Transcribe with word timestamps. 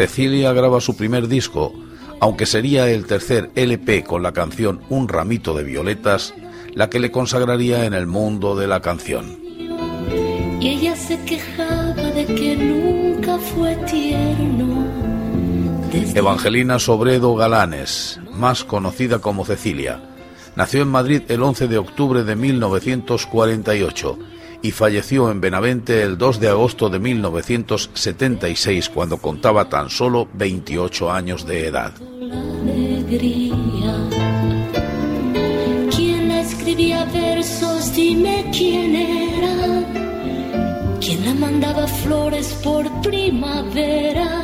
Cecilia 0.00 0.54
graba 0.54 0.80
su 0.80 0.96
primer 0.96 1.28
disco, 1.28 1.74
aunque 2.20 2.46
sería 2.46 2.88
el 2.88 3.04
tercer 3.04 3.50
LP 3.54 4.02
con 4.02 4.22
la 4.22 4.32
canción 4.32 4.80
Un 4.88 5.08
ramito 5.08 5.52
de 5.52 5.62
violetas, 5.62 6.32
la 6.72 6.88
que 6.88 7.00
le 7.00 7.10
consagraría 7.10 7.84
en 7.84 7.92
el 7.92 8.06
mundo 8.06 8.56
de 8.56 8.66
la 8.66 8.80
canción. 8.80 9.38
Y 10.58 10.68
ella 10.68 10.96
se 10.96 11.22
quejaba 11.24 11.92
de 12.12 12.24
que 12.24 12.56
nunca 12.56 13.36
fue 13.36 13.76
tierno. 13.90 14.86
Evangelina 16.14 16.78
Sobredo 16.78 17.34
Galanes, 17.34 18.20
más 18.32 18.64
conocida 18.64 19.18
como 19.18 19.44
Cecilia, 19.44 20.00
nació 20.56 20.80
en 20.80 20.88
Madrid 20.88 21.24
el 21.28 21.42
11 21.42 21.68
de 21.68 21.76
octubre 21.76 22.24
de 22.24 22.36
1948 22.36 24.18
y 24.62 24.72
falleció 24.72 25.30
en 25.30 25.40
Benavente 25.40 26.02
el 26.02 26.18
2 26.18 26.40
de 26.40 26.48
agosto 26.48 26.88
de 26.88 26.98
1976 26.98 28.88
cuando 28.90 29.18
contaba 29.18 29.68
tan 29.68 29.90
solo 29.90 30.28
28 30.34 31.10
años 31.10 31.46
de 31.46 31.66
edad. 31.66 31.92
¿Quién 35.96 36.30
escribía 36.30 37.04
versos? 37.06 37.94
Dime 37.94 38.50
quién 38.52 38.94
era. 38.94 39.84
¿Quién 41.00 41.24
la 41.24 41.34
mandaba 41.34 41.86
flores 41.86 42.48
por 42.62 42.90
primavera? 43.00 44.42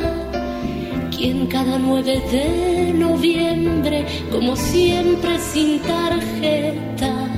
¿Quién 1.15 1.47
cada 1.47 1.79
9 1.79 2.23
de 2.31 2.93
noviembre, 2.93 4.05
como 4.31 4.55
siempre 4.55 5.39
sin 5.39 5.79
tarjeta? 5.79 7.36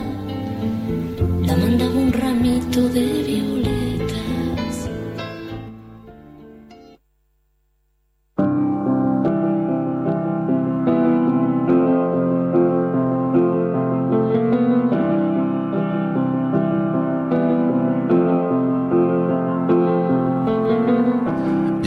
De 2.72 3.24
violetas. 3.24 4.90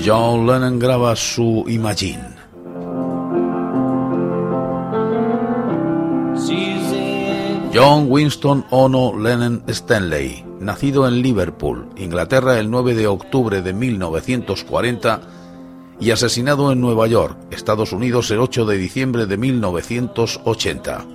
John 0.04 0.46
Lennon 0.46 0.78
graba 0.80 1.14
su 1.14 1.64
Imagine 1.68 2.42
John 7.72 8.08
Winston 8.10 8.66
Ono 8.68 9.16
Lennon 9.16 9.62
Stanley, 9.68 10.44
nacido 10.62 11.06
en 11.06 11.22
Liverpool, 11.22 11.88
Inglaterra, 11.96 12.58
el 12.58 12.70
9 12.70 12.94
de 12.94 13.06
octubre 13.06 13.62
de 13.62 13.72
1940 13.72 15.20
y 16.00 16.10
asesinado 16.10 16.72
en 16.72 16.80
Nueva 16.80 17.06
York, 17.06 17.36
Estados 17.50 17.92
Unidos, 17.92 18.30
el 18.30 18.40
8 18.40 18.64
de 18.66 18.76
diciembre 18.76 19.26
de 19.26 19.36
1980. 19.36 21.06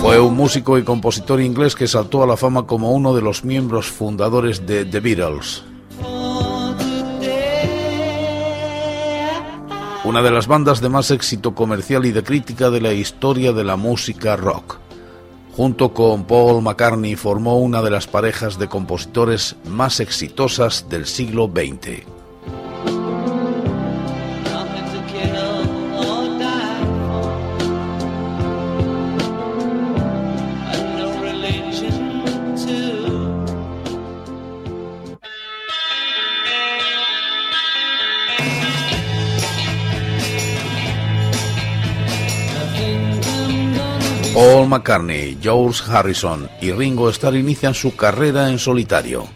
Fue 0.00 0.20
un 0.20 0.36
músico 0.36 0.76
y 0.76 0.82
compositor 0.82 1.40
inglés 1.40 1.74
que 1.74 1.88
saltó 1.88 2.22
a 2.22 2.26
la 2.26 2.36
fama 2.36 2.66
como 2.66 2.92
uno 2.92 3.14
de 3.14 3.22
los 3.22 3.42
miembros 3.44 3.86
fundadores 3.86 4.66
de 4.66 4.84
The 4.84 5.00
Beatles. 5.00 5.64
Una 10.14 10.22
de 10.22 10.30
las 10.30 10.46
bandas 10.46 10.80
de 10.80 10.88
más 10.88 11.10
éxito 11.10 11.56
comercial 11.56 12.06
y 12.06 12.12
de 12.12 12.22
crítica 12.22 12.70
de 12.70 12.80
la 12.80 12.92
historia 12.92 13.52
de 13.52 13.64
la 13.64 13.74
música 13.74 14.36
rock. 14.36 14.78
Junto 15.56 15.92
con 15.92 16.22
Paul 16.22 16.62
McCartney 16.62 17.16
formó 17.16 17.58
una 17.58 17.82
de 17.82 17.90
las 17.90 18.06
parejas 18.06 18.56
de 18.56 18.68
compositores 18.68 19.56
más 19.64 19.98
exitosas 19.98 20.88
del 20.88 21.06
siglo 21.06 21.50
XX. 21.52 22.13
Paul 44.46 44.68
McCartney, 44.68 45.38
George 45.40 45.82
Harrison 45.90 46.50
y 46.60 46.70
Ringo 46.70 47.08
Starr 47.08 47.34
inician 47.34 47.72
su 47.72 47.96
carrera 47.96 48.50
en 48.50 48.58
solitario. 48.58 49.26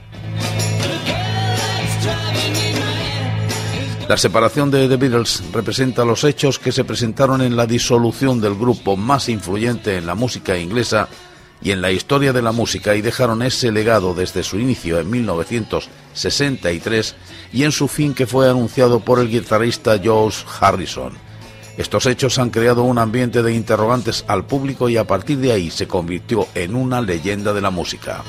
La 4.06 4.19
separación 4.19 4.70
de 4.70 4.86
The 4.86 4.98
Beatles 4.98 5.44
representa 5.50 6.04
los 6.04 6.24
hechos 6.24 6.58
que 6.58 6.72
se 6.72 6.84
presentaron 6.84 7.41
en 7.41 7.56
la 7.56 7.64
disolución 7.64 8.42
del 8.42 8.54
grupo 8.54 8.98
más 8.98 9.30
influyente 9.30 9.96
en 9.96 10.04
la 10.04 10.14
música 10.14 10.58
inglesa 10.58 11.08
y 11.62 11.70
en 11.70 11.80
la 11.80 11.90
historia 11.90 12.34
de 12.34 12.42
la 12.42 12.52
música 12.52 12.94
y 12.94 13.00
dejaron 13.00 13.40
ese 13.40 13.72
legado 13.72 14.12
desde 14.12 14.42
su 14.42 14.58
inicio 14.58 14.98
en 14.98 15.08
1963 15.08 17.16
y 17.54 17.64
en 17.64 17.72
su 17.72 17.88
fin 17.88 18.12
que 18.12 18.26
fue 18.26 18.50
anunciado 18.50 19.00
por 19.00 19.20
el 19.20 19.30
guitarrista 19.30 19.98
George 19.98 20.44
Harrison. 20.60 21.27
Estos 21.78 22.06
hechos 22.06 22.40
han 22.40 22.50
creado 22.50 22.82
un 22.82 22.98
ambiente 22.98 23.40
de 23.40 23.54
interrogantes 23.54 24.24
al 24.26 24.44
público 24.44 24.88
y 24.88 24.96
a 24.96 25.04
partir 25.04 25.38
de 25.38 25.52
ahí 25.52 25.70
se 25.70 25.86
convirtió 25.86 26.48
en 26.56 26.74
una 26.74 27.00
leyenda 27.00 27.52
de 27.52 27.60
la 27.60 27.70
música. 27.70 28.24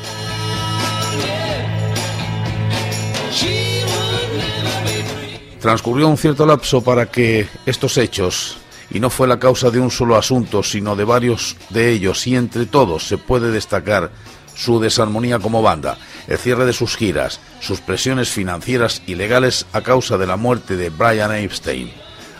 Transcurrió 5.59 6.07
un 6.07 6.17
cierto 6.17 6.45
lapso 6.45 6.83
para 6.83 7.07
que 7.07 7.47
estos 7.65 7.97
hechos, 7.97 8.57
y 8.91 8.99
no 8.99 9.09
fue 9.09 9.27
la 9.27 9.39
causa 9.39 9.71
de 9.71 9.79
un 9.79 9.89
solo 9.89 10.15
asunto, 10.15 10.61
sino 10.61 10.95
de 10.95 11.03
varios 11.03 11.57
de 11.71 11.89
ellos, 11.89 12.27
y 12.27 12.35
entre 12.35 12.67
todos 12.67 13.07
se 13.07 13.17
puede 13.17 13.49
destacar 13.49 14.11
su 14.53 14.79
desarmonía 14.79 15.39
como 15.39 15.63
banda, 15.63 15.97
el 16.27 16.37
cierre 16.37 16.65
de 16.65 16.73
sus 16.73 16.95
giras, 16.95 17.39
sus 17.61 17.81
presiones 17.81 18.29
financieras 18.29 19.01
y 19.07 19.15
legales 19.15 19.65
a 19.73 19.81
causa 19.81 20.19
de 20.19 20.27
la 20.27 20.37
muerte 20.37 20.77
de 20.77 20.91
Brian 20.91 21.33
Epstein 21.33 21.91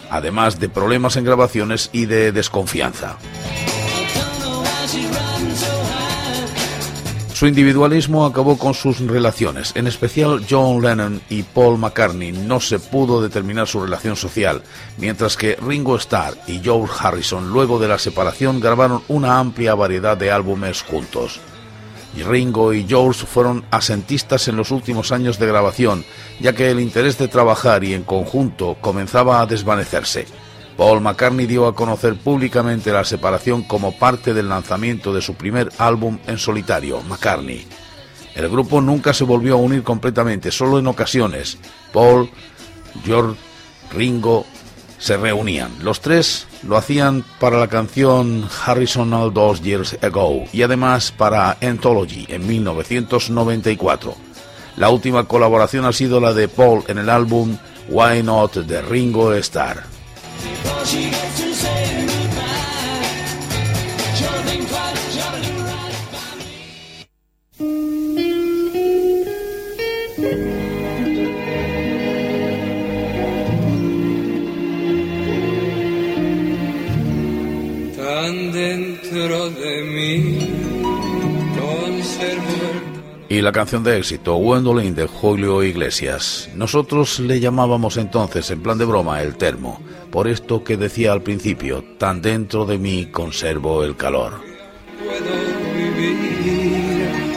además 0.10 0.60
de 0.60 0.70
problemas 0.70 1.16
en 1.18 1.26
grabaciones 1.26 1.90
y 1.92 2.06
de 2.06 2.32
desconfianza. 2.32 3.18
Su 7.40 7.48
individualismo 7.48 8.26
acabó 8.26 8.58
con 8.58 8.74
sus 8.74 9.00
relaciones, 9.00 9.72
en 9.76 9.88
especial 9.88 10.46
John 10.50 10.82
Lennon 10.82 11.22
y 11.30 11.44
Paul 11.44 11.78
McCartney 11.78 12.34
no 12.34 12.60
se 12.60 12.80
pudo 12.80 13.22
determinar 13.22 13.66
su 13.66 13.82
relación 13.82 14.18
social, 14.18 14.62
mientras 14.98 15.38
que 15.38 15.56
Ringo 15.56 15.96
Starr 15.96 16.36
y 16.48 16.60
George 16.60 16.94
Harrison 17.00 17.50
luego 17.50 17.80
de 17.80 17.88
la 17.88 17.98
separación 17.98 18.60
grabaron 18.60 19.04
una 19.08 19.40
amplia 19.40 19.74
variedad 19.74 20.18
de 20.18 20.32
álbumes 20.32 20.82
juntos. 20.82 21.40
Ringo 22.16 22.74
y 22.74 22.86
George 22.88 23.26
fueron 23.26 23.66
asentistas 23.72 24.48
en 24.48 24.56
los 24.56 24.72
últimos 24.72 25.12
años 25.12 25.40
de 25.40 25.48
grabación, 25.48 26.04
ya 26.40 26.54
que 26.54 26.72
el 26.72 26.80
interés 26.80 27.18
de 27.18 27.28
trabajar 27.28 27.84
y 27.84 27.94
en 27.94 28.04
conjunto 28.04 28.78
comenzaba 28.82 29.42
a 29.42 29.46
desvanecerse. 29.46 30.26
Paul 30.76 31.02
McCartney 31.02 31.46
dio 31.46 31.68
a 31.68 31.76
conocer 31.76 32.16
públicamente 32.16 32.92
la 32.92 33.04
separación 33.04 33.64
como 33.64 33.92
parte 33.92 34.34
del 34.34 34.50
lanzamiento 34.50 35.14
de 35.14 35.22
su 35.22 35.36
primer 35.36 35.70
álbum 35.78 36.20
en 36.26 36.38
solitario, 36.38 37.02
McCartney. 37.02 37.68
El 38.34 38.48
grupo 38.48 38.80
nunca 38.80 39.14
se 39.14 39.26
volvió 39.26 39.56
a 39.56 39.58
unir 39.58 39.84
completamente, 39.84 40.52
solo 40.52 40.80
en 40.80 40.88
ocasiones. 40.88 41.58
Paul, 41.92 42.30
George, 43.04 43.38
Ringo 43.92 44.46
se 45.00 45.18
reunían. 45.18 45.72
Los 45.82 46.02
tres 46.02 46.46
lo 46.62 46.78
hacían 46.78 47.26
para 47.40 47.58
la 47.58 47.68
canción 47.68 48.48
Harrison 48.66 49.14
All 49.14 49.34
Those 49.34 49.64
Years 49.64 49.98
Ago 50.02 50.44
y 50.54 50.62
además 50.62 51.12
para 51.12 51.58
Anthology 51.62 52.26
en 52.28 52.46
1994. 52.46 54.16
La 54.76 54.90
última 54.90 55.24
colaboración 55.24 55.86
ha 55.86 55.94
sido 55.94 56.20
la 56.20 56.34
de 56.34 56.48
Paul 56.48 56.84
en 56.88 57.00
el 57.00 57.10
álbum 57.10 57.58
Why 57.90 58.22
Not 58.24 58.56
de 58.56 58.82
Ringo 58.82 59.34
Starr. 59.34 59.84
Y 83.30 83.42
la 83.42 83.52
canción 83.52 83.84
de 83.84 83.96
éxito 83.96 84.36
Gwendolyn 84.38 84.96
de 84.96 85.06
Julio 85.06 85.64
Iglesias. 85.64 86.50
Nosotros 86.56 87.20
le 87.20 87.40
llamábamos 87.40 87.98
entonces, 87.98 88.50
en 88.50 88.64
plan 88.64 88.80
de 88.80 88.86
broma, 88.86 89.22
el 89.22 89.36
termo, 89.36 89.80
por 90.10 90.28
esto 90.28 90.64
que 90.64 90.78
decía 90.78 91.14
al 91.14 91.22
principio, 91.22 91.84
tan 92.00 92.24
dentro 92.24 92.66
de 92.66 92.80
mí 92.80 93.06
conservo 93.12 93.84
el 93.84 93.96
calor. 93.96 94.42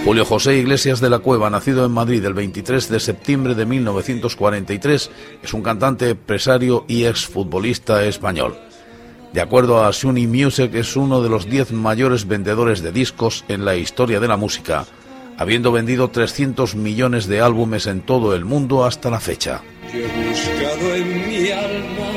Julio 0.02 0.24
José 0.24 0.56
Iglesias 0.56 1.00
de 1.00 1.10
la 1.10 1.18
Cueva, 1.18 1.50
nacido 1.50 1.84
en 1.84 1.92
Madrid 1.92 2.24
el 2.24 2.34
23 2.34 2.88
de 2.88 2.98
septiembre 2.98 3.54
de 3.54 3.66
1943, 3.66 5.10
es 5.42 5.54
un 5.54 5.62
cantante, 5.62 6.08
empresario 6.08 6.86
y 6.88 7.04
exfutbolista 7.04 8.02
español. 8.06 8.56
De 9.34 9.42
acuerdo 9.42 9.84
a 9.84 9.92
Sony 9.92 10.26
Music, 10.26 10.74
es 10.74 10.96
uno 10.96 11.22
de 11.22 11.28
los 11.28 11.48
10 11.48 11.72
mayores 11.72 12.26
vendedores 12.26 12.82
de 12.82 12.92
discos 12.92 13.44
en 13.48 13.66
la 13.66 13.76
historia 13.76 14.20
de 14.20 14.28
la 14.28 14.36
música 14.38 14.86
habiendo 15.38 15.72
vendido 15.72 16.10
300 16.10 16.74
millones 16.74 17.26
de 17.26 17.40
álbumes 17.40 17.86
en 17.86 18.00
todo 18.00 18.34
el 18.34 18.44
mundo 18.44 18.84
hasta 18.84 19.10
la 19.10 19.20
fecha. 19.20 19.62
Yo 19.92 20.00
he 20.00 20.28
buscado 20.28 20.94
en 20.94 21.28
mi 21.28 21.50
alma 21.50 22.12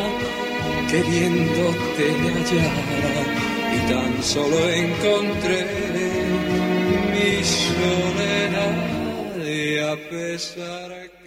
queriéndote 0.89 2.11
hallar 2.21 3.25
y 3.73 3.91
tan 3.91 4.23
solo 4.23 4.57
encontré 4.69 5.65
mi 7.11 7.43
soledad 7.43 8.95
y 9.45 9.79
a 9.79 10.09
pesar 10.09 10.89
que 10.89 11.25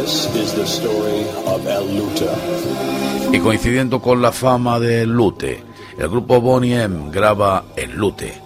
This 0.00 0.28
is 0.34 0.54
the 0.54 0.64
story 0.64 1.26
of 1.46 1.66
El 1.66 1.98
Lute. 1.98 2.26
Y 3.32 3.38
coincidiendo 3.40 4.00
con 4.00 4.22
la 4.22 4.32
fama 4.32 4.80
de 4.80 5.04
Lute, 5.04 5.62
el 5.98 6.08
grupo 6.08 6.40
Bonnie 6.40 6.82
M 6.82 7.10
graba 7.10 7.64
El 7.76 7.92
Lute. 7.92 8.40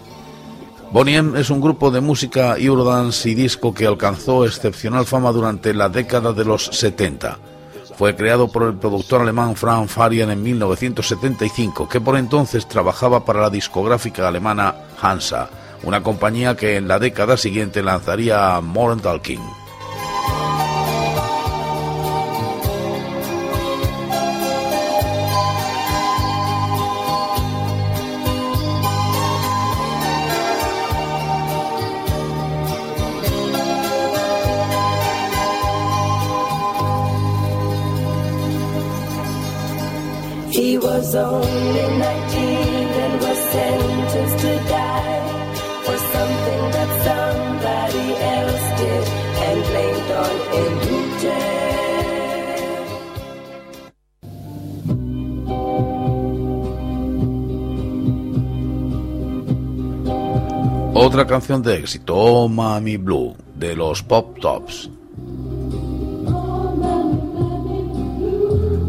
Bonnie 0.91 1.17
M 1.17 1.41
es 1.41 1.51
un 1.51 1.61
grupo 1.61 1.91
de 1.91 2.01
música 2.01 2.57
Eurodance 2.57 3.29
y 3.29 3.35
disco 3.35 3.75
que 3.75 3.87
alcanzó 3.87 4.45
excepcional 4.45 5.07
fama 5.07 5.33
durante 5.33 5.75
la 5.75 5.89
década 5.89 6.33
de 6.33 6.45
los 6.45 6.67
70. 6.67 7.39
Fue 7.97 8.17
creado 8.17 8.49
por 8.49 8.65
el 8.65 8.75
productor 8.75 9.21
alemán 9.21 9.57
Frank 9.57 9.89
Farian 9.89 10.31
en 10.31 10.43
1975, 10.43 11.89
que 11.89 12.01
por 12.01 12.17
entonces 12.17 12.69
trabajaba 12.69 13.25
para 13.25 13.41
la 13.41 13.51
discográfica 13.51 14.27
alemana 14.27 14.75
Hansa, 15.01 15.49
una 15.85 16.03
compañía 16.03 16.57
que 16.57 16.77
en 16.77 16.89
la 16.89 16.99
década 16.99 17.37
siguiente 17.37 17.83
lanzaría 17.83 18.61
Mortal 18.61 19.21
King. 19.21 19.64
Otra 60.95 61.27
canción 61.29 61.63
de 61.63 61.77
éxito, 61.77 62.17
Oh 62.17 62.49
Mami 62.49 62.97
Blue, 62.97 63.37
de 63.55 63.77
los 63.77 64.03
Pop 64.03 64.37
Tops. 64.41 64.91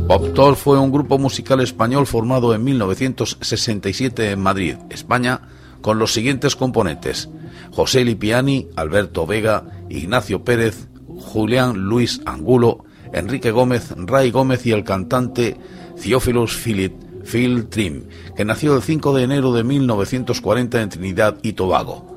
Pop 0.07 0.33
Tops 0.35 0.59
fue 0.59 0.79
un 0.79 0.91
grupo 0.91 1.17
musical 1.17 1.61
español 1.61 2.05
formado 2.05 2.53
en 2.53 2.63
1967 2.63 4.31
en 4.31 4.39
Madrid, 4.39 4.75
España, 4.91 5.41
con 5.81 5.97
los 5.97 6.13
siguientes 6.13 6.55
componentes: 6.55 7.27
José 7.71 8.05
Lipiani, 8.05 8.67
Alberto 8.75 9.25
Vega, 9.25 9.65
Ignacio 9.89 10.43
Pérez, 10.43 10.89
Julián 11.07 11.77
Luis 11.77 12.21
Angulo, 12.25 12.85
Enrique 13.13 13.49
Gómez, 13.49 13.95
Ray 13.97 14.29
Gómez 14.29 14.65
y 14.67 14.73
el 14.73 14.83
cantante 14.83 15.57
Theophilus 15.99 16.55
Philip 16.55 16.93
Phil 17.23 17.67
Trim, 17.67 18.03
que 18.35 18.45
nació 18.45 18.75
el 18.75 18.83
5 18.83 19.15
de 19.15 19.23
enero 19.23 19.53
de 19.53 19.63
1940 19.63 20.81
en 20.83 20.89
Trinidad 20.89 21.37
y 21.41 21.53
Tobago. 21.53 22.14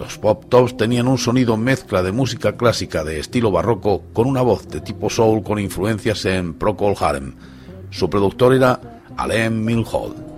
Los 0.00 0.16
pop 0.16 0.46
tops 0.48 0.78
tenían 0.78 1.08
un 1.08 1.18
sonido 1.18 1.58
mezcla 1.58 2.02
de 2.02 2.10
música 2.10 2.56
clásica 2.56 3.04
de 3.04 3.20
estilo 3.20 3.50
barroco 3.50 4.00
con 4.14 4.26
una 4.26 4.40
voz 4.40 4.66
de 4.66 4.80
tipo 4.80 5.10
soul 5.10 5.42
con 5.42 5.58
influencias 5.58 6.24
en 6.24 6.54
Procol 6.54 6.94
Harum. 6.98 7.34
Su 7.90 8.08
productor 8.08 8.54
era 8.54 8.80
Alain 9.18 9.62
Milhaud. 9.62 10.29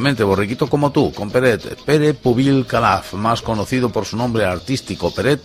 Efectivamente, 0.00 0.24
borriquito 0.24 0.66
como 0.66 0.92
tú, 0.92 1.12
con 1.12 1.30
Peret. 1.30 1.84
Pere 1.84 2.14
Pubil 2.14 2.64
Calaf, 2.64 3.12
más 3.12 3.42
conocido 3.42 3.90
por 3.90 4.06
su 4.06 4.16
nombre 4.16 4.46
artístico 4.46 5.10
Peret, 5.10 5.42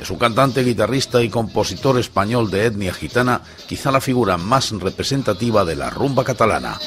es 0.00 0.08
un 0.10 0.16
cantante, 0.16 0.62
guitarrista 0.62 1.20
y 1.24 1.28
compositor 1.28 1.98
español 1.98 2.48
de 2.48 2.66
etnia 2.66 2.94
gitana, 2.94 3.40
quizá 3.66 3.90
la 3.90 4.00
figura 4.00 4.36
más 4.36 4.70
representativa 4.70 5.64
de 5.64 5.74
la 5.74 5.90
rumba 5.90 6.22
catalana. 6.22 6.78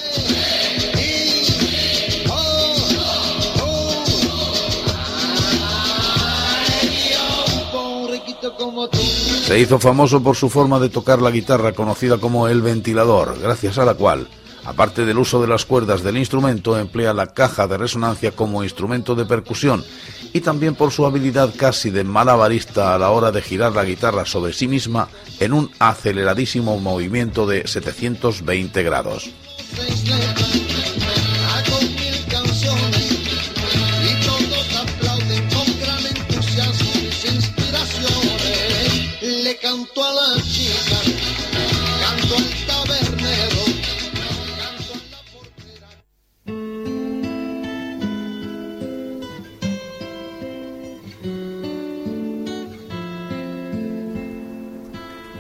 Se 9.44 9.60
hizo 9.60 9.78
famoso 9.78 10.24
por 10.24 10.38
su 10.38 10.50
forma 10.50 10.80
de 10.80 10.88
tocar 10.88 11.22
la 11.22 11.32
guitarra 11.32 11.74
conocida 11.74 12.18
como 12.18 12.48
el 12.48 12.62
ventilador, 12.62 13.38
gracias 13.42 13.78
a 13.78 13.84
la 13.84 13.96
cual, 13.96 14.30
aparte 14.70 15.04
del 15.04 15.18
uso 15.18 15.42
de 15.42 15.48
las 15.48 15.66
cuerdas 15.66 16.04
del 16.04 16.18
instrumento, 16.18 16.78
emplea 16.78 17.12
la 17.12 17.34
caja 17.34 17.68
de 17.68 17.78
resonancia 17.78 18.32
como 18.32 18.64
instrumento 18.64 19.16
de 19.16 19.26
percusión 19.26 19.84
y 20.32 20.42
también 20.42 20.76
por 20.76 20.92
su 20.92 21.08
habilidad 21.08 21.52
casi 21.58 21.90
de 21.90 22.04
malabarista 22.04 22.94
a 22.94 23.00
la 23.00 23.10
hora 23.10 23.32
de 23.32 23.42
girar 23.42 23.74
la 23.74 23.84
guitarra 23.84 24.26
sobre 24.26 24.54
sí 24.54 24.68
misma 24.68 25.10
en 25.40 25.54
un 25.54 25.72
aceleradísimo 25.80 26.78
movimiento 26.78 27.48
de 27.48 27.68
720 27.68 28.84
grados. 28.84 29.32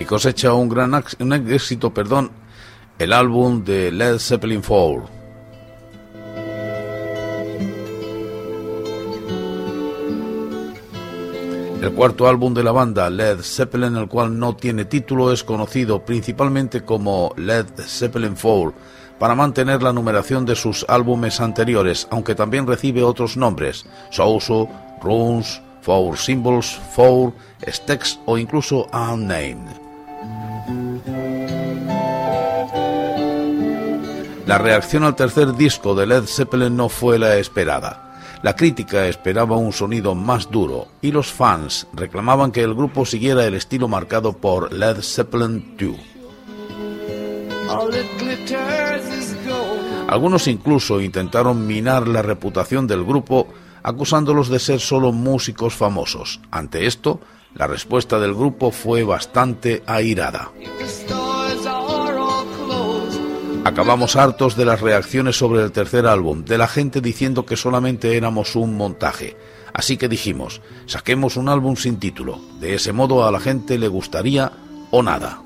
Cosecha 0.10 0.54
un 0.54 0.70
gran 0.70 0.96
éxito 1.52 1.94
perdón, 1.94 2.32
el 2.98 3.14
álbum 3.14 3.64
de 3.64 3.92
Led 3.92 4.18
Zeppelin 4.18 4.64
4. 4.68 5.08
El 11.84 11.92
cuarto 11.94 12.28
álbum 12.28 12.56
de 12.56 12.64
la 12.64 12.72
banda, 12.72 13.08
Led 13.12 13.42
Zeppelin, 13.42 13.98
el 13.98 14.08
cual 14.08 14.40
no 14.40 14.56
tiene 14.56 14.86
título, 14.86 15.32
es 15.32 15.44
conocido 15.44 16.04
principalmente 16.04 16.82
como 16.82 17.32
Led 17.38 17.68
Zeppelin 17.78 18.34
4 18.34 18.74
para 19.20 19.36
mantener 19.36 19.84
la 19.84 19.94
numeración 19.94 20.44
de 20.44 20.56
sus 20.56 20.88
álbumes 20.90 21.40
anteriores, 21.40 22.08
aunque 22.10 22.34
también 22.34 22.66
recibe 22.66 23.04
otros 23.04 23.38
nombres, 23.38 23.86
Souso, 24.10 24.68
Runes, 25.04 25.62
Four 25.82 26.18
Symbols, 26.18 26.80
Four, 26.96 27.32
Stex 27.68 28.20
o 28.26 28.40
incluso 28.40 28.88
Unnamed. 28.92 29.89
La 34.50 34.58
reacción 34.58 35.04
al 35.04 35.16
tercer 35.16 35.54
disco 35.54 35.94
de 35.94 36.08
Led 36.08 36.24
Zeppelin 36.24 36.76
no 36.76 36.90
fue 36.90 37.20
la 37.20 37.38
esperada. 37.38 38.40
La 38.42 38.56
crítica 38.56 39.08
esperaba 39.08 39.56
un 39.58 39.72
sonido 39.72 40.16
más 40.16 40.50
duro 40.50 40.88
y 41.04 41.12
los 41.12 41.32
fans 41.32 41.86
reclamaban 41.94 42.52
que 42.52 42.64
el 42.64 42.74
grupo 42.74 43.06
siguiera 43.06 43.46
el 43.46 43.54
estilo 43.54 43.88
marcado 43.88 44.34
por 44.34 44.74
Led 44.74 45.04
Zeppelin 45.04 45.78
2. 45.78 45.96
Algunos 50.08 50.48
incluso 50.48 51.00
intentaron 51.00 51.68
minar 51.68 52.08
la 52.08 52.24
reputación 52.24 52.88
del 52.88 53.04
grupo 53.04 53.50
acusándolos 53.84 54.50
de 54.50 54.58
ser 54.58 54.80
solo 54.80 55.12
músicos 55.12 55.76
famosos. 55.76 56.40
Ante 56.50 56.88
esto, 56.88 57.20
la 57.54 57.68
respuesta 57.68 58.20
del 58.20 58.34
grupo 58.34 58.72
fue 58.72 59.04
bastante 59.04 59.84
airada. 59.86 60.50
Acabamos 63.66 64.16
hartos 64.16 64.56
de 64.56 64.66
las 64.66 64.82
reacciones 64.82 65.38
sobre 65.38 65.64
el 65.64 65.72
tercer 65.72 66.08
álbum, 66.08 66.44
de 66.44 66.58
la 66.58 66.68
gente 66.68 67.02
diciendo 67.02 67.46
que 67.46 67.58
solamente 67.58 68.16
éramos 68.18 68.56
un 68.56 68.76
montaje. 68.76 69.36
Así 69.74 69.98
que 69.98 70.10
dijimos, 70.10 70.62
saquemos 70.86 71.38
un 71.38 71.50
álbum 71.50 71.76
sin 71.76 72.00
título. 72.00 72.40
De 72.60 72.74
ese 72.74 72.94
modo 72.94 73.28
a 73.28 73.32
la 73.32 73.40
gente 73.40 73.78
le 73.78 73.88
gustaría 73.88 74.52
o 74.92 75.04
nada. 75.04 75.42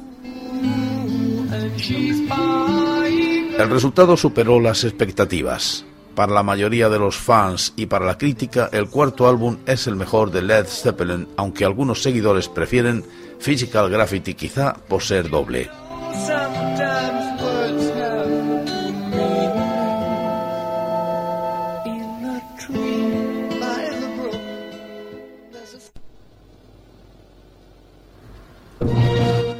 El 3.59 3.69
resultado 3.69 4.15
superó 4.15 4.59
las 4.59 4.83
expectativas. 4.83 5.85
Para 6.15 6.33
la 6.33 6.43
mayoría 6.43 6.89
de 6.89 6.99
los 6.99 7.17
fans 7.17 7.73
y 7.75 7.87
para 7.87 8.05
la 8.05 8.17
crítica, 8.17 8.69
el 8.71 8.87
cuarto 8.87 9.27
álbum 9.27 9.57
es 9.65 9.87
el 9.87 9.95
mejor 9.95 10.31
de 10.31 10.43
Led 10.43 10.65
Zeppelin, 10.67 11.27
aunque 11.37 11.65
algunos 11.65 12.03
seguidores 12.03 12.47
prefieren 12.47 13.03
Physical 13.39 13.89
Graffiti 13.89 14.35
quizá 14.35 14.73
por 14.73 15.01
ser 15.01 15.29
doble. 15.29 15.69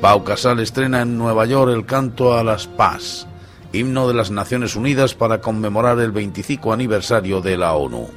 Pau 0.04 0.26
Casal 0.26 0.60
estrena 0.60 1.02
en 1.02 1.18
Nueva 1.18 1.46
York 1.46 1.72
el 1.72 1.86
canto 1.86 2.38
a 2.38 2.44
las 2.44 2.68
paz, 2.68 3.26
himno 3.72 4.06
de 4.06 4.14
las 4.14 4.32
Naciones 4.32 4.76
Unidas 4.76 5.16
para 5.16 5.40
conmemorar 5.40 5.98
el 6.00 6.12
25 6.12 6.74
aniversario 6.74 7.40
de 7.40 7.56
la 7.56 7.74
ONU. 7.74 8.10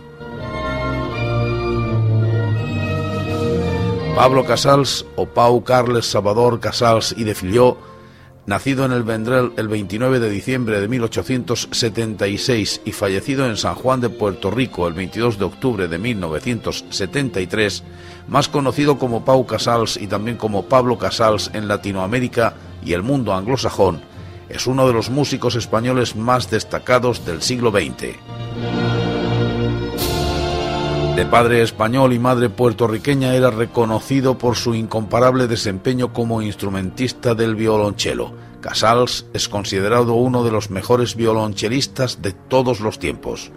Pablo 4.16 4.44
Casals 4.44 5.06
o 5.14 5.26
Pau 5.26 5.62
Carles 5.62 6.06
Salvador 6.06 6.58
Casals 6.58 7.14
y 7.16 7.22
de 7.22 7.36
Filió 7.36 7.78
nacido 8.46 8.84
en 8.84 8.92
el 8.92 9.02
Vendrell 9.02 9.52
el 9.56 9.68
29 9.68 10.20
de 10.20 10.30
diciembre 10.30 10.80
de 10.80 10.88
1876 10.88 12.82
y 12.84 12.92
fallecido 12.92 13.46
en 13.46 13.56
San 13.56 13.74
Juan 13.74 14.00
de 14.00 14.08
Puerto 14.08 14.50
Rico 14.50 14.86
el 14.86 14.94
22 14.94 15.38
de 15.38 15.44
octubre 15.44 15.88
de 15.88 15.98
1973, 15.98 17.82
más 18.28 18.48
conocido 18.48 18.98
como 18.98 19.24
Pau 19.24 19.46
Casals 19.46 19.96
y 19.96 20.06
también 20.06 20.36
como 20.36 20.66
Pablo 20.66 20.98
Casals 20.98 21.50
en 21.54 21.68
Latinoamérica 21.68 22.54
y 22.84 22.92
el 22.92 23.02
mundo 23.02 23.34
anglosajón, 23.34 24.00
es 24.48 24.66
uno 24.66 24.86
de 24.86 24.92
los 24.92 25.10
músicos 25.10 25.56
españoles 25.56 26.14
más 26.14 26.50
destacados 26.50 27.26
del 27.26 27.42
siglo 27.42 27.72
XX. 27.72 28.45
De 31.16 31.24
padre 31.24 31.62
español 31.62 32.12
y 32.12 32.18
madre 32.18 32.50
puertorriqueña 32.50 33.34
era 33.34 33.50
reconocido 33.50 34.36
por 34.36 34.54
su 34.54 34.74
incomparable 34.74 35.46
desempeño 35.46 36.12
como 36.12 36.42
instrumentista 36.42 37.34
del 37.34 37.54
violonchelo. 37.54 38.34
Casals 38.60 39.24
es 39.32 39.48
considerado 39.48 40.12
uno 40.12 40.44
de 40.44 40.50
los 40.50 40.68
mejores 40.68 41.16
violonchelistas 41.16 42.20
de 42.20 42.32
todos 42.32 42.80
los 42.80 42.98
tiempos. 42.98 43.50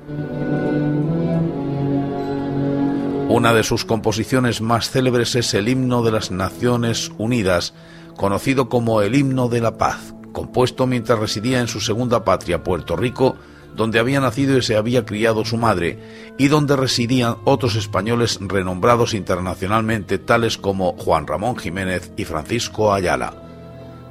Una 3.27 3.53
de 3.53 3.63
sus 3.63 3.83
composiciones 3.83 4.61
más 4.61 4.89
célebres 4.89 5.35
es 5.35 5.53
el 5.53 5.67
himno 5.67 6.01
de 6.01 6.13
las 6.13 6.31
Naciones 6.31 7.11
Unidas, 7.17 7.73
conocido 8.15 8.69
como 8.69 9.01
el 9.01 9.15
himno 9.15 9.49
de 9.49 9.59
la 9.59 9.77
paz, 9.77 10.13
compuesto 10.31 10.87
mientras 10.87 11.19
residía 11.19 11.59
en 11.59 11.67
su 11.67 11.81
segunda 11.81 12.23
patria, 12.23 12.63
Puerto 12.63 12.95
Rico, 12.95 13.35
donde 13.79 13.97
había 13.97 14.19
nacido 14.19 14.57
y 14.57 14.61
se 14.61 14.75
había 14.75 15.05
criado 15.05 15.45
su 15.45 15.55
madre, 15.55 15.97
y 16.37 16.49
donde 16.49 16.75
residían 16.75 17.37
otros 17.45 17.77
españoles 17.77 18.37
renombrados 18.41 19.13
internacionalmente 19.13 20.17
tales 20.17 20.57
como 20.57 20.97
Juan 20.97 21.25
Ramón 21.25 21.55
Jiménez 21.55 22.11
y 22.17 22.25
Francisco 22.25 22.93
Ayala. 22.93 23.33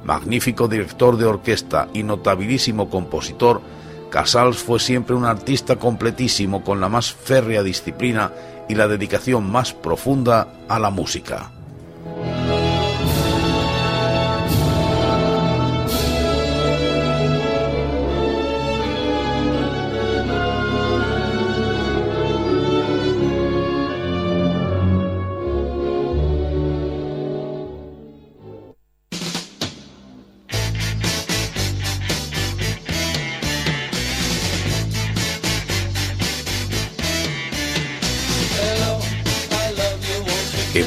Magnífico 0.03 0.67
director 0.67 1.17
de 1.17 1.25
orquesta 1.25 1.87
y 1.93 2.01
notabilísimo 2.01 2.89
compositor, 2.89 3.61
Casals 4.09 4.57
fue 4.57 4.79
siempre 4.79 5.15
un 5.15 5.25
artista 5.25 5.75
completísimo 5.75 6.63
con 6.63 6.81
la 6.81 6.89
más 6.89 7.13
férrea 7.13 7.61
disciplina 7.61 8.31
y 8.67 8.73
la 8.73 8.87
dedicación 8.87 9.51
más 9.51 9.73
profunda 9.73 10.47
a 10.67 10.79
la 10.79 10.89
música. 10.89 11.51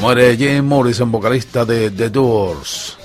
Muere 0.03 0.35
Jim 0.35 0.65
Morrison, 0.65 1.09
vocalista 1.09 1.63
de 1.63 1.89
The 1.89 2.09
Doors. 2.09 2.97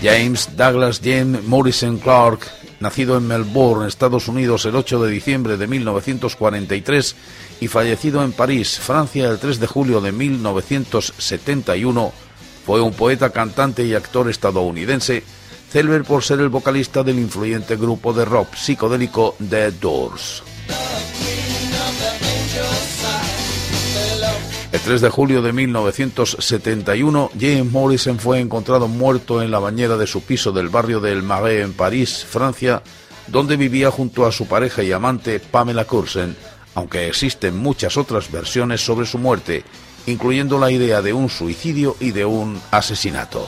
James 0.00 0.50
Douglas 0.56 1.00
James 1.02 1.42
Morrison 1.42 1.98
Clark, 1.98 2.38
nacido 2.78 3.16
en 3.16 3.26
Melbourne, 3.26 3.88
Estados 3.88 4.28
Unidos, 4.28 4.64
el 4.64 4.76
8 4.76 5.02
de 5.02 5.10
diciembre 5.10 5.56
de 5.56 5.66
1943 5.66 7.16
y 7.60 7.66
fallecido 7.66 8.22
en 8.22 8.30
París, 8.30 8.78
Francia, 8.78 9.28
el 9.28 9.40
3 9.40 9.58
de 9.58 9.66
julio 9.66 10.00
de 10.00 10.12
1971, 10.12 12.12
fue 12.64 12.80
un 12.80 12.92
poeta, 12.92 13.30
cantante 13.30 13.84
y 13.84 13.94
actor 13.94 14.30
estadounidense, 14.30 15.24
célebre 15.68 16.04
por 16.04 16.22
ser 16.22 16.38
el 16.38 16.48
vocalista 16.48 17.02
del 17.02 17.18
influyente 17.18 17.74
grupo 17.74 18.12
de 18.12 18.24
rock 18.24 18.54
psicodélico 18.54 19.34
The 19.50 19.72
Doors. 19.72 20.44
3 24.88 25.02
de 25.02 25.10
julio 25.10 25.42
de 25.42 25.52
1971, 25.52 27.30
James 27.38 27.70
Morrison 27.70 28.18
fue 28.18 28.40
encontrado 28.40 28.88
muerto 28.88 29.42
en 29.42 29.50
la 29.50 29.58
bañera 29.58 29.98
de 29.98 30.06
su 30.06 30.22
piso 30.22 30.50
del 30.50 30.70
barrio 30.70 30.98
del 30.98 31.22
Marais 31.22 31.62
en 31.62 31.74
París, 31.74 32.24
Francia, 32.26 32.82
donde 33.26 33.58
vivía 33.58 33.90
junto 33.90 34.24
a 34.24 34.32
su 34.32 34.46
pareja 34.46 34.82
y 34.82 34.90
amante 34.92 35.40
Pamela 35.40 35.84
Cursen, 35.84 36.34
aunque 36.74 37.06
existen 37.06 37.58
muchas 37.58 37.98
otras 37.98 38.32
versiones 38.32 38.80
sobre 38.80 39.04
su 39.04 39.18
muerte, 39.18 39.62
incluyendo 40.06 40.58
la 40.58 40.70
idea 40.70 41.02
de 41.02 41.12
un 41.12 41.28
suicidio 41.28 41.94
y 42.00 42.12
de 42.12 42.24
un 42.24 42.58
asesinato. 42.70 43.46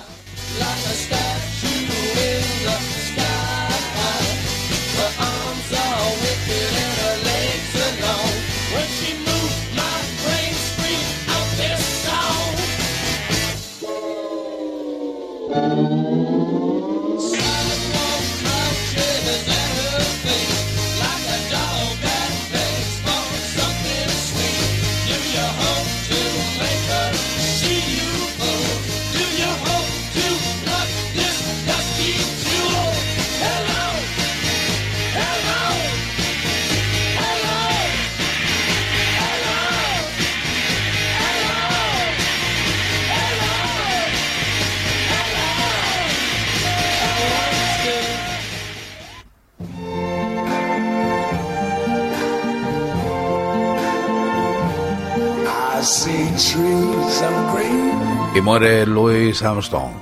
Louis 58.61 59.43
Armstrong. 59.43 59.93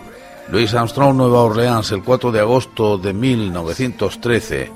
Louis 0.50 0.74
Armstrong, 0.74 1.16
Nueva 1.16 1.42
Orleans, 1.42 1.92
el 1.92 2.02
4 2.02 2.32
de 2.32 2.40
agosto 2.40 2.98
de 2.98 3.12
1913. 3.12 4.72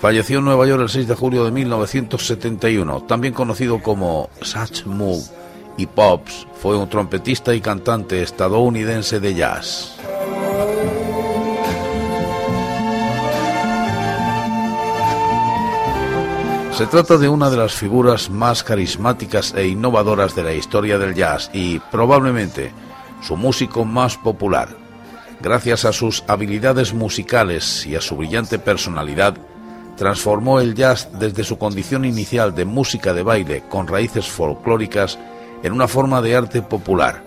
Falleció 0.00 0.40
en 0.40 0.46
Nueva 0.46 0.66
York 0.66 0.82
el 0.82 0.88
6 0.88 1.06
de 1.06 1.14
julio 1.14 1.44
de 1.44 1.52
1971. 1.52 3.02
También 3.02 3.32
conocido 3.32 3.80
como 3.80 4.28
Satch 4.40 4.86
Moog 4.86 5.22
y 5.76 5.86
Pops, 5.86 6.48
fue 6.60 6.76
un 6.76 6.88
trompetista 6.88 7.54
y 7.54 7.60
cantante 7.60 8.22
estadounidense 8.22 9.20
de 9.20 9.34
jazz. 9.34 9.96
Se 16.72 16.86
trata 16.86 17.18
de 17.18 17.28
una 17.28 17.50
de 17.50 17.58
las 17.58 17.72
figuras 17.72 18.30
más 18.30 18.64
carismáticas 18.64 19.54
e 19.54 19.68
innovadoras 19.68 20.34
de 20.34 20.42
la 20.42 20.54
historia 20.54 20.98
del 20.98 21.14
jazz 21.14 21.50
y 21.52 21.78
probablemente 21.78 22.72
su 23.22 23.36
músico 23.36 23.84
más 23.84 24.16
popular. 24.18 24.68
Gracias 25.40 25.84
a 25.84 25.92
sus 25.92 26.24
habilidades 26.28 26.92
musicales 26.92 27.86
y 27.86 27.96
a 27.96 28.00
su 28.00 28.16
brillante 28.16 28.58
personalidad, 28.58 29.36
transformó 29.96 30.60
el 30.60 30.74
jazz 30.74 31.08
desde 31.18 31.44
su 31.44 31.58
condición 31.58 32.04
inicial 32.04 32.54
de 32.54 32.64
música 32.64 33.12
de 33.14 33.22
baile 33.22 33.64
con 33.68 33.86
raíces 33.86 34.28
folclóricas 34.28 35.18
en 35.62 35.72
una 35.72 35.88
forma 35.88 36.22
de 36.22 36.36
arte 36.36 36.62
popular. 36.62 37.22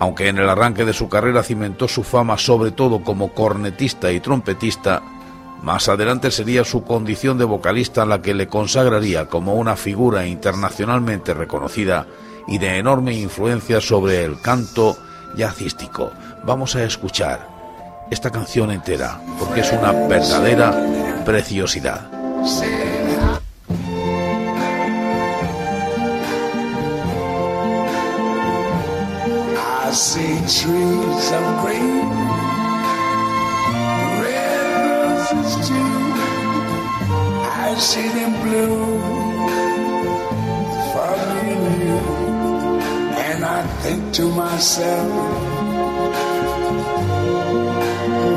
Aunque 0.00 0.28
en 0.28 0.38
el 0.38 0.48
arranque 0.48 0.84
de 0.84 0.92
su 0.92 1.08
carrera 1.08 1.42
cimentó 1.42 1.88
su 1.88 2.04
fama 2.04 2.38
sobre 2.38 2.70
todo 2.70 3.02
como 3.02 3.32
cornetista 3.34 4.12
y 4.12 4.20
trompetista, 4.20 5.02
más 5.62 5.88
adelante 5.88 6.30
sería 6.30 6.64
su 6.64 6.84
condición 6.84 7.36
de 7.36 7.44
vocalista 7.44 8.06
la 8.06 8.22
que 8.22 8.32
le 8.32 8.46
consagraría 8.46 9.26
como 9.26 9.54
una 9.54 9.74
figura 9.74 10.26
internacionalmente 10.26 11.34
reconocida 11.34 12.06
y 12.48 12.58
de 12.58 12.78
enorme 12.78 13.12
influencia 13.14 13.80
sobre 13.80 14.24
el 14.24 14.40
canto 14.40 14.96
jazzístico. 15.36 16.12
Vamos 16.44 16.74
a 16.74 16.84
escuchar 16.84 17.46
esta 18.10 18.30
canción 18.30 18.70
entera 18.70 19.20
porque 19.38 19.60
es 19.60 19.72
una 19.72 19.92
verdadera 19.92 20.74
preciosidad. 21.24 22.10
Think 43.88 44.12
to 44.12 44.28
myself, 44.28 45.08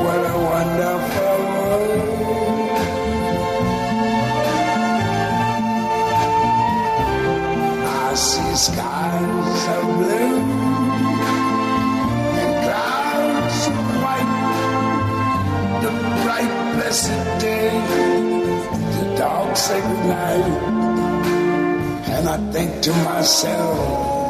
what 0.02 0.22
a 0.32 0.38
wonderful 0.50 1.38
world. 1.52 2.00
I 7.84 8.14
see 8.14 8.54
skies 8.66 9.62
of 9.76 9.84
blue 10.00 10.38
and 12.40 12.52
clouds 12.64 13.60
of 13.72 13.76
white, 14.02 14.32
the 15.84 15.92
bright 16.22 16.54
blessed 16.76 17.22
day 17.44 17.72
dog 19.18 19.54
say 19.54 19.80
goodnight, 19.82 20.46
and 22.14 22.24
I 22.26 22.38
think 22.52 22.70
to 22.84 22.92
myself, 23.04 24.21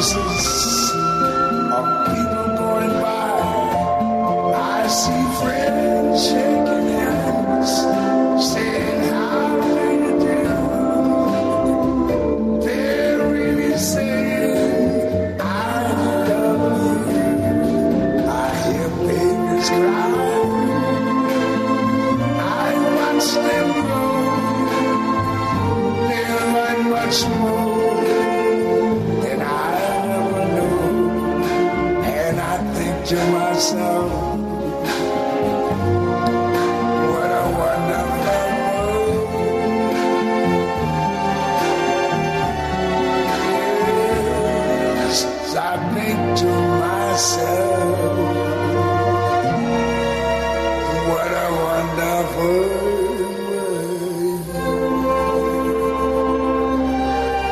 on 0.00 0.79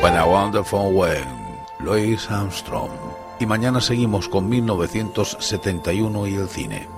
faces 0.00 0.26
Wonderful 0.26 0.92
When, 0.92 1.26
Louis 1.80 2.30
Armstrong. 2.30 2.90
Y 3.40 3.46
mañana 3.46 3.80
seguimos 3.80 4.28
con 4.28 4.48
1971 4.48 6.26
y 6.26 6.34
el 6.34 6.48
cine. 6.48 6.97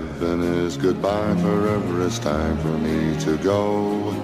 Heaven 0.00 0.40
is 0.42 0.78
goodbye, 0.78 1.36
forever 1.42 2.06
it's 2.06 2.18
time 2.18 2.56
for 2.58 2.78
me 2.78 3.14
to 3.20 3.36
go. 3.36 4.14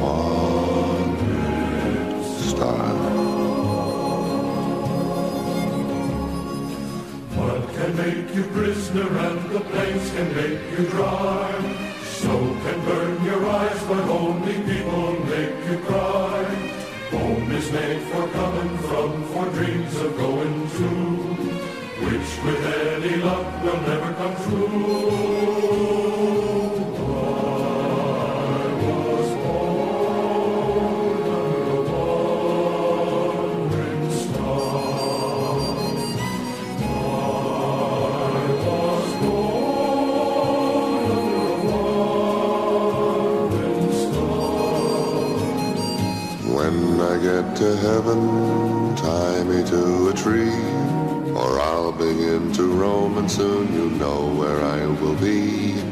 wandering 0.00 1.42
star. 2.48 2.94
Mud 7.34 7.62
can 7.74 7.90
make 7.96 8.34
you 8.36 8.44
prisoner 8.44 9.18
and 9.18 9.50
the 9.50 9.60
plains 9.60 10.10
can 10.10 10.28
make 10.36 10.60
you 10.78 10.86
dry. 10.90 11.73
But 13.88 14.08
only 14.08 14.54
people 14.62 15.12
make 15.26 15.56
you 15.68 15.78
cry. 15.86 16.44
Home 17.10 17.50
is 17.52 17.70
made 17.70 18.02
for 18.10 18.26
coming 18.28 18.78
from, 18.78 19.24
for 19.32 19.46
dreams 19.50 19.94
of 20.00 20.16
going 20.16 20.70
to, 20.78 20.88
which 22.04 22.30
with 22.44 22.66
any 22.66 23.16
luck 23.16 23.62
will 23.62 23.80
never 23.82 24.14
come 24.14 24.36
true. 24.44 25.53
To 47.56 47.76
heaven, 47.76 48.96
tie 48.96 49.44
me 49.44 49.62
to 49.64 50.08
a 50.08 50.12
tree, 50.12 50.50
or 51.34 51.60
I'll 51.60 51.92
begin 51.92 52.52
to 52.54 52.66
roam, 52.66 53.16
and 53.18 53.30
soon 53.30 53.72
you 53.72 53.90
know 53.90 54.26
where 54.34 54.60
I 54.60 54.84
will 54.86 55.14
be. 55.14 55.83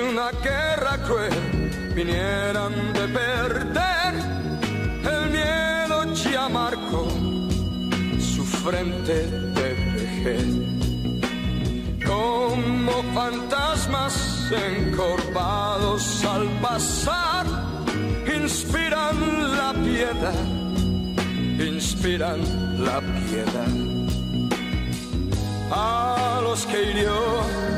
Una 0.00 0.30
guerra 0.42 0.98
cruel 1.06 1.92
vinieran 1.94 2.92
de 2.92 3.08
perder. 3.08 4.14
El 5.12 5.30
miedo 5.30 6.14
ya 6.14 6.48
marcó 6.48 7.08
su 8.18 8.44
frente 8.44 9.26
de 9.56 9.68
vejez. 9.96 10.46
Como 12.06 12.92
fantasmas 13.14 14.50
encorvados 14.52 16.24
al 16.24 16.46
pasar, 16.60 17.46
inspiran 18.40 19.16
la 19.56 19.72
piedad, 19.74 20.44
inspiran 21.58 22.40
la 22.84 23.00
piedad. 23.00 23.74
A 25.70 26.40
los 26.42 26.64
que 26.66 26.82
hirió 26.90 27.77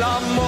el. 0.00 0.47